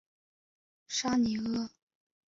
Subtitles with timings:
[0.87, 1.69] 沙尼阿。